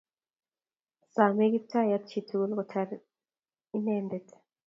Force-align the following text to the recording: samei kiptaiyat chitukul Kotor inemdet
samei 1.13 1.49
kiptaiyat 1.53 2.03
chitukul 2.09 2.51
Kotor 2.57 2.89
inemdet 3.77 4.27